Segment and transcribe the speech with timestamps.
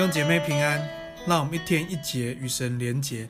[0.00, 0.80] 弟兄姐妹平安，
[1.26, 3.28] 让我们一天一节与神连结。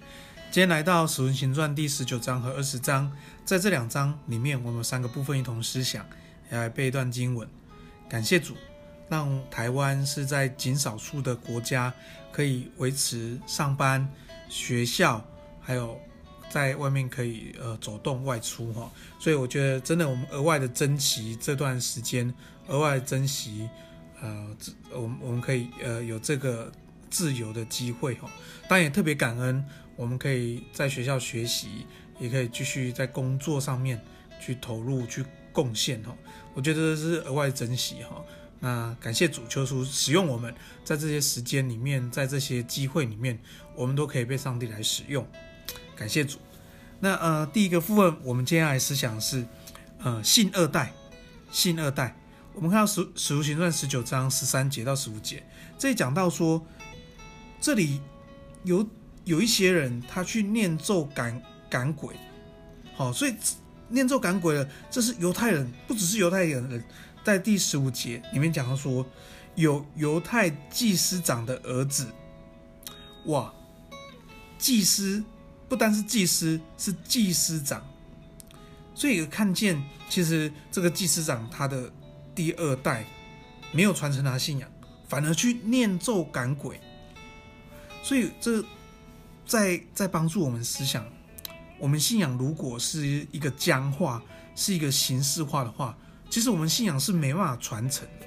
[0.53, 3.11] 今天来到《使徒行传》第十九章和二十章，
[3.45, 6.07] 在这两章里面，我们三个部分一同思想，
[6.49, 7.49] 也来背一段经文。
[8.09, 8.55] 感谢主，
[9.09, 11.93] 让台湾是在仅少数的国家
[12.31, 14.09] 可以维持上班、
[14.49, 15.21] 学校，
[15.61, 16.01] 还有
[16.49, 18.89] 在外面可以呃走动外出哈。
[19.19, 22.33] 所以我觉得真的，我们额外的珍惜这段时间，
[22.69, 23.69] 额外的珍惜。
[24.21, 24.57] 呃，
[24.93, 26.71] 我们我们可以呃有这个
[27.09, 28.31] 自由的机会哈，
[28.69, 29.65] 当然也特别感恩，
[29.97, 31.87] 我们可以在学校学习，
[32.19, 34.01] 也可以继续在工作上面
[34.41, 36.15] 去投入去贡献哈。
[36.55, 38.23] 我觉得是额外珍惜哈。
[38.63, 43.39] 那感谢主，求主使用我们在这些时间里面，在这些机会里面，
[43.75, 45.27] 我们都可以被上帝来使用。
[45.97, 46.39] 感谢主。
[47.01, 49.47] 那呃，第一个部分，我们接下来思想是
[50.01, 50.93] 呃信二代，
[51.51, 52.15] 信二代。
[52.61, 55.43] 我们看到《使使徒行传》十九章十三节到十五节，
[55.79, 56.63] 这里讲到说，
[57.59, 58.03] 这里
[58.65, 58.87] 有
[59.25, 62.15] 有一些人他去念咒赶赶鬼，
[62.95, 63.35] 好，所以
[63.89, 66.85] 念咒赶鬼了，这是犹太人，不只是犹太人，
[67.25, 69.07] 在第十五节里面讲到说，
[69.55, 72.09] 有犹太祭司长的儿子，
[73.25, 73.51] 哇，
[74.59, 75.25] 祭司
[75.67, 77.83] 不单是祭司，是祭司长，
[78.95, 81.91] 所以看见其实这个祭司长他的。
[82.41, 83.05] 第二代
[83.71, 84.67] 没有传承他的信仰，
[85.07, 86.81] 反而去念咒赶鬼，
[88.03, 88.65] 所以这
[89.45, 91.05] 在在帮助我们思想，
[91.79, 94.23] 我们信仰如果是一个僵化，
[94.57, 95.95] 是一个形式化的话，
[96.31, 98.27] 其实我们信仰是没办法传承的。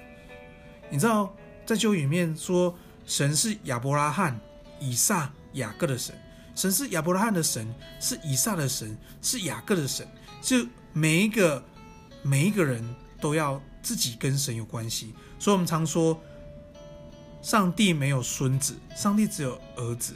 [0.92, 2.77] 你知道，在旧约里面说，
[3.08, 4.39] 神是亚伯拉罕、
[4.80, 6.16] 以撒、雅各的神，
[6.53, 7.67] 神是亚伯拉罕的神，
[8.00, 10.08] 是以撒的神，是雅各的神，
[10.39, 11.66] 就每一个
[12.22, 13.59] 每一个人都要。
[13.83, 16.20] 自己跟神有关系，所以我们常说，
[17.42, 20.16] 上帝没有孙子，上帝只有儿子。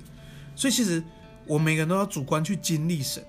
[0.56, 1.04] 所以其实
[1.46, 3.24] 我们每个人都要主观去经历神。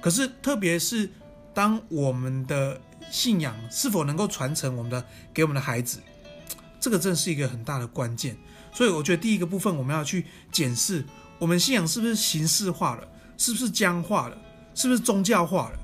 [0.00, 1.10] 可是特别是
[1.52, 2.80] 当我们的
[3.10, 5.98] 信仰是否能够传承我们的给我们的孩子，
[6.78, 8.36] 这个真是一个很大的关键。
[8.72, 11.04] 所以我觉得第一个部分我们要去检视
[11.38, 14.38] 我们信仰是不是形式化了，是不是僵化了，
[14.74, 15.78] 是不是宗教化了。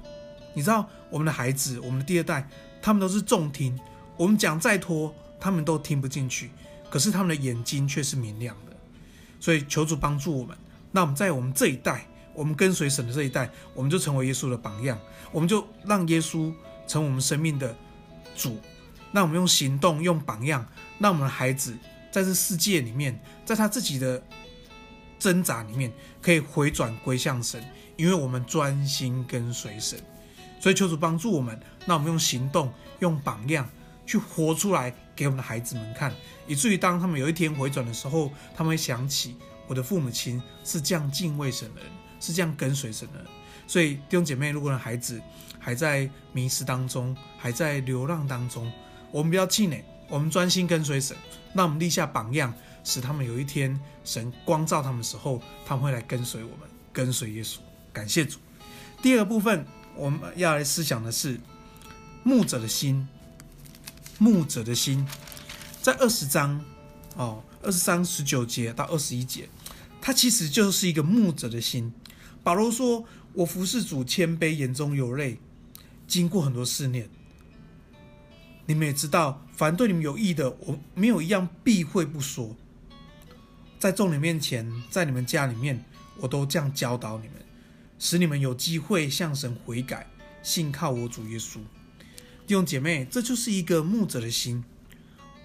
[0.55, 2.49] 你知道我们的孩子，我们的第二代。
[2.83, 3.79] 他们都是重听，
[4.17, 6.51] 我们讲再多，他们都听不进去。
[6.91, 8.77] 可是他们的眼睛却是明亮的，
[9.39, 10.57] 所以求主帮助我们。
[10.91, 12.05] 那我们在我们这一代，
[12.35, 14.99] 我们跟随神的这一代，我们就成为耶稣的榜样，
[15.31, 16.53] 我们就让耶稣
[16.89, 17.77] 成为我们生命的
[18.35, 18.59] 主。
[19.13, 20.67] 那我们用行动，用榜样，
[20.99, 21.77] 让我们的孩子
[22.11, 24.21] 在这世界里面，在他自己的
[25.19, 27.65] 挣扎里面，可以回转归向神，
[27.97, 29.97] 因为我们专心跟随神。
[30.60, 33.66] 所以求主帮助我们，那我们用行动、用榜样
[34.06, 36.12] 去活出来给我们的孩子们看，
[36.47, 41.91] 以至于当他们有一天回转的时候，他们会想起我的父母亲是这样敬畏神的人，
[42.21, 43.26] 是这样跟随神的人。
[43.66, 45.19] 所以弟兄姐妹，如果孩子
[45.59, 48.71] 还在迷失当中，还在流浪当中，
[49.10, 51.16] 我们不要气馁，我们专心跟随神，
[51.54, 52.53] 那我们立下榜样，
[52.84, 57.59] 使他们有一天神光照他们的时候，他们会来跟随我们，跟随耶稣。
[57.92, 58.38] 感谢主。
[59.00, 59.65] 第二个部分。
[60.00, 61.38] 我们要来思想的是
[62.22, 63.06] 牧者的心，
[64.16, 65.06] 牧者的心，
[65.83, 66.59] 在二十章
[67.16, 69.47] 哦，二十章十九节到二十一节，
[70.00, 71.93] 它其实就是一个牧者的心。
[72.43, 75.39] 保罗说：“我服侍主，谦卑，眼中有泪，
[76.09, 77.06] 经过很多试炼。
[78.65, 82.56] 你们也知道，凡对你们有益的，我没有一样避讳不说。
[83.78, 85.84] 在众人面前，在你们家里面，
[86.16, 87.34] 我都这样教导你们。”
[88.00, 90.09] 使你们有机会向神悔改，
[90.43, 91.59] 信靠我主耶稣。
[92.47, 94.65] 弟兄姐妹，这就是一个牧者的心。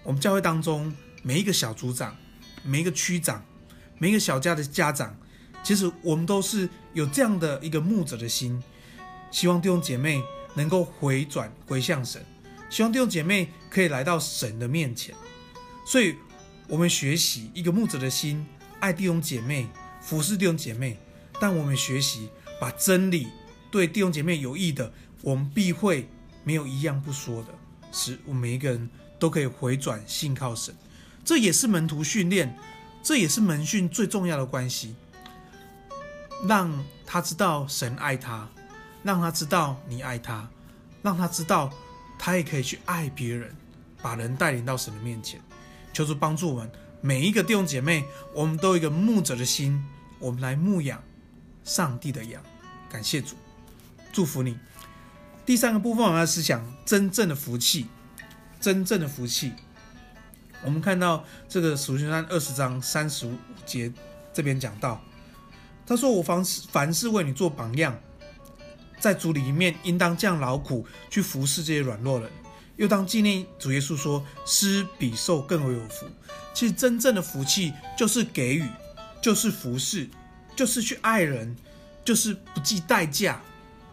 [0.03, 2.15] 我们教会当中每一个小组长、
[2.63, 3.43] 每一个区长、
[3.97, 5.13] 每一个小家的家长，
[5.63, 8.63] 其实我们都是有这样的一个牧者的心，
[9.29, 12.25] 希望弟兄姐妹能够回转归向神，
[12.69, 15.13] 希望弟兄姐妹可以来到神的面前。
[15.85, 16.15] 所以，
[16.69, 18.47] 我们学习一个牧者的心，
[18.79, 19.67] 爱弟兄姐妹，
[20.01, 20.97] 服侍弟兄姐妹，
[21.37, 22.29] 但我们学习。
[22.59, 23.27] 把真理
[23.69, 24.91] 对弟兄姐妹有益的，
[25.21, 26.07] 我们必会
[26.43, 27.49] 没有一样不说的，
[27.91, 30.75] 使我们每一个人都可以回转信靠神。
[31.23, 32.57] 这也是门徒训练，
[33.01, 34.95] 这也是门训最重要的关系。
[36.47, 36.71] 让
[37.05, 38.47] 他知道神爱他，
[39.03, 40.47] 让他知道你爱他，
[41.01, 41.71] 让他知道
[42.19, 43.55] 他也可以去爱别人，
[44.01, 45.41] 把人带领到神的面前。
[45.93, 46.69] 求主帮助我们
[47.01, 48.03] 每一个弟兄姐妹，
[48.33, 49.83] 我们都有一个牧者的心，
[50.19, 51.01] 我们来牧养。
[51.65, 52.41] 上帝的羊，
[52.89, 53.35] 感谢主，
[54.13, 54.57] 祝福你。
[55.45, 57.87] 第三个部分，我们要思想真正的福气，
[58.61, 59.51] 真正的福气。
[60.63, 63.35] 我们看到这个使徒行传二十章三十五
[63.65, 63.91] 节
[64.33, 65.03] 这边讲到，
[65.85, 67.99] 他说：“我凡凡事为你做榜样，
[68.99, 72.31] 在主里面应当这样劳苦去服侍这些软弱人，
[72.77, 76.07] 又当纪念主耶稣说，施比受更为有福。
[76.53, 78.67] 其实真正的福气就是给予，
[79.21, 80.09] 就是服侍，
[80.55, 81.55] 就是去爱人，
[82.03, 83.41] 就是不计代价、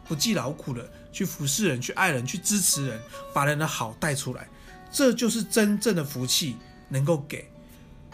[0.07, 3.01] 不计劳苦的去服侍人、去爱人、去支持人，
[3.35, 4.49] 把人的好带出来。”
[4.93, 6.57] 这就是真正的福气，
[6.91, 7.51] 能够给，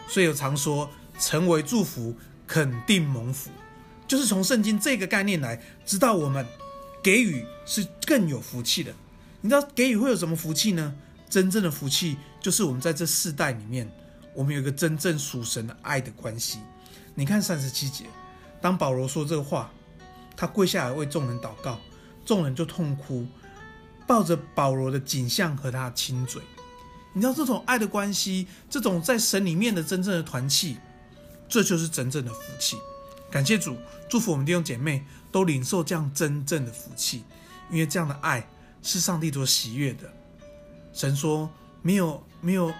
[0.07, 2.15] 所以有常说成为祝福，
[2.47, 3.51] 肯定蒙福，
[4.07, 6.45] 就是从圣经这个概念来知道我们
[7.03, 8.93] 给予是更有福气的。
[9.41, 10.95] 你知道给予会有什么福气呢？
[11.29, 13.91] 真正的福气就是我们在这世代里面，
[14.33, 16.59] 我们有一个真正属神的爱的关系。
[17.13, 18.05] 你看三十七节，
[18.61, 19.71] 当保罗说这个话，
[20.35, 21.79] 他跪下来为众人祷告，
[22.25, 23.25] 众人就痛哭，
[24.07, 26.41] 抱着保罗的颈项和他亲嘴。
[27.13, 30.77] 你知道这种爱的关系，这种在神里面的真正的团契，
[31.47, 32.77] 这就是真正的福气。
[33.31, 33.77] 感谢主，
[34.09, 37.23] 祝福我们弟兄姐妹都领受这样真正的福气，
[37.71, 38.47] 因为这样的爱
[38.81, 40.11] 是上帝所喜悦的。
[40.93, 41.49] 神说，
[41.81, 42.73] 没有没有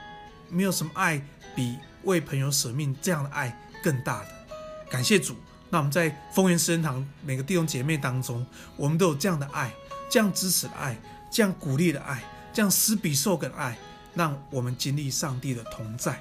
[0.49, 1.23] 没有什么爱
[1.55, 4.27] 比为朋友舍命这样的爱更大的。
[4.89, 5.35] 感谢主，
[5.69, 8.45] 那我们在丰原诗人堂每个弟兄姐妹当中，
[8.75, 9.73] 我们都有这样的爱，
[10.09, 10.99] 这样支持的爱，
[11.31, 13.77] 这样鼓励的爱，这样施比受更爱。
[14.15, 16.19] 让我们经历上帝的同在，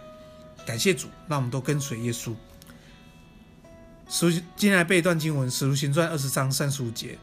[0.66, 2.34] 感谢主，让我们都跟随耶稣。
[4.06, 7.18] 所以今天来背一段经文，《使徒行传》二十章三十五节。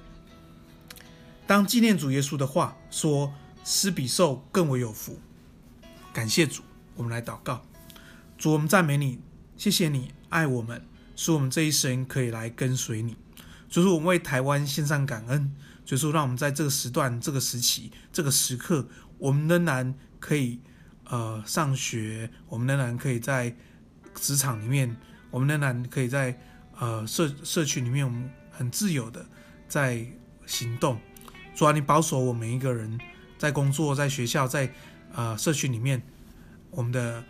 [1.45, 3.31] 当纪念主耶稣的话说
[3.63, 5.19] ：“施比受更为有福。”
[6.12, 6.63] 感谢主，
[6.95, 7.63] 我们来祷告。
[8.38, 9.19] 主，我们赞美你，
[9.56, 10.83] 谢谢你爱我们，
[11.15, 13.15] 使我们这一生可以来跟随你。
[13.69, 15.56] 主，我们为台湾献上感恩。
[15.85, 19.95] 主，让我们在这个时段、这个时期、这个时刻，我们仍然。
[20.17, 20.59] 可以，
[21.03, 23.56] 呃，上学，我们仍然可以在
[24.15, 24.97] 职场里面，
[25.29, 26.35] 我们仍然可以在
[26.79, 29.23] 呃社社区里面，我们很自由的
[29.67, 30.03] 在
[30.47, 31.00] 行动。
[31.53, 33.00] 主啊，你保守我们一个人
[33.38, 34.73] 在工作、在学校、在
[35.13, 36.01] 呃社区里面，
[36.71, 37.23] 我们的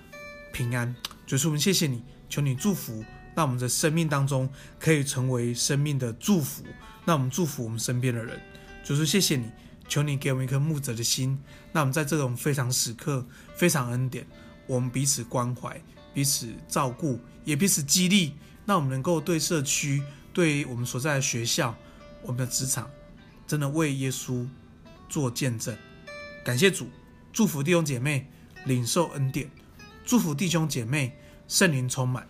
[0.53, 0.95] 平安。
[1.27, 3.03] 主，我们谢谢你，求你祝福，
[3.35, 4.49] 那我们的生命当中
[4.79, 6.63] 可以成为生命的祝福，
[7.03, 8.41] 那我们祝福我们身边的人。
[8.83, 9.51] 主说，谢谢你。
[9.87, 11.39] 求你给我们一颗牧者的心，
[11.71, 13.23] 那我们在这种非常时刻、
[13.55, 14.25] 非常恩典，
[14.65, 15.79] 我们彼此关怀、
[16.11, 18.33] 彼此照顾，也彼此激励，
[18.65, 20.01] 那我们能够对社区、
[20.33, 21.75] 对我们所在的学校、
[22.23, 22.89] 我们的职场，
[23.45, 24.47] 真的为耶稣
[25.07, 25.77] 做见证。
[26.43, 26.89] 感谢主，
[27.31, 28.27] 祝福弟兄姐妹
[28.65, 29.47] 领受恩典，
[30.03, 31.15] 祝福弟兄姐妹
[31.47, 32.27] 圣灵充满，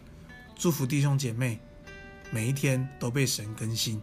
[0.56, 1.60] 祝福弟兄姐妹
[2.32, 4.02] 每一天都被神更新，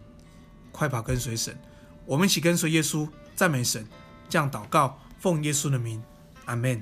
[0.71, 1.57] 快跑跟随神，
[2.05, 3.09] 我们一起跟随耶稣。
[3.35, 3.85] 赞美神，
[4.29, 6.01] 这样祷告，奉耶稣的名，
[6.45, 6.81] 阿门。